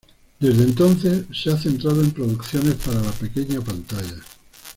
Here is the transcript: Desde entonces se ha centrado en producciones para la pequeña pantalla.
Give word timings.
Desde 0.39 0.63
entonces 0.63 1.25
se 1.31 1.51
ha 1.51 1.57
centrado 1.57 2.01
en 2.01 2.09
producciones 2.09 2.73
para 2.83 3.01
la 3.03 3.11
pequeña 3.11 3.61
pantalla. 3.61 4.15